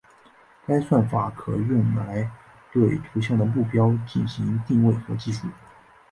[0.65, 2.27] 该算法可用来
[2.73, 5.45] 对图像的目标进行定位和计数。